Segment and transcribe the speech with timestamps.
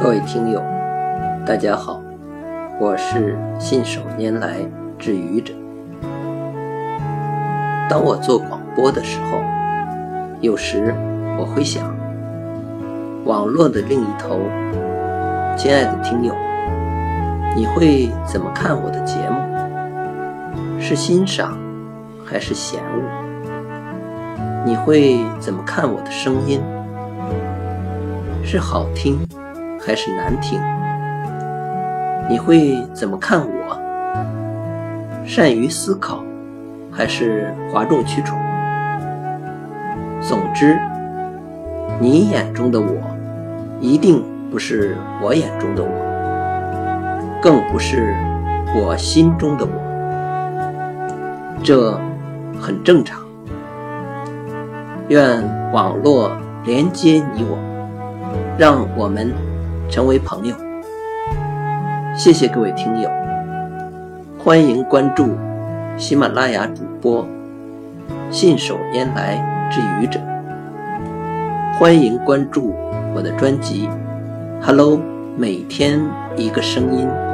[0.00, 0.62] 各位听友，
[1.44, 2.00] 大家好，
[2.80, 4.58] 我是信手拈来
[4.96, 5.52] 之愚者。
[7.90, 9.40] 当我做广播的时候，
[10.40, 10.94] 有时
[11.36, 11.92] 我会想，
[13.24, 14.38] 网络的另一头，
[15.56, 16.32] 亲爱的听友，
[17.56, 20.80] 你会怎么看我的节目？
[20.80, 21.58] 是欣赏
[22.24, 23.02] 还是嫌恶？
[24.64, 26.62] 你会怎么看我的声音？
[28.44, 29.18] 是好听？
[29.88, 30.60] 还是难听？
[32.28, 33.80] 你会怎么看我？
[35.24, 36.22] 善于思考，
[36.92, 38.38] 还是哗众取宠？
[40.20, 40.78] 总之，
[41.98, 42.86] 你眼中的我，
[43.80, 48.14] 一定不是我眼中的我，更不是
[48.76, 49.72] 我心中的我。
[51.64, 51.98] 这
[52.60, 53.22] 很正常。
[55.08, 55.42] 愿
[55.72, 56.30] 网络
[56.66, 57.56] 连接你我，
[58.58, 59.47] 让我们。
[59.88, 60.54] 成为朋友，
[62.14, 63.08] 谢谢各位听友，
[64.38, 65.36] 欢迎关注
[65.96, 67.26] 喜马拉雅主播
[68.30, 70.20] 信手拈来之愚者，
[71.78, 72.74] 欢迎关注
[73.14, 73.88] 我的专辑
[74.64, 74.98] 《Hello》，
[75.36, 75.98] 每天
[76.36, 77.27] 一个声音。